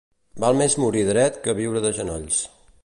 Val 0.43 0.57
més 0.61 0.77
morir 0.83 1.03
dret 1.11 1.39
que 1.47 1.57
viure 1.61 1.87
de 1.87 1.95
genolls. 2.01 2.43